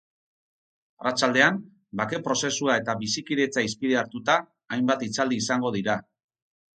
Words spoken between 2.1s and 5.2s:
prozesua eta bizikidetza hizpide hartuta, hainbat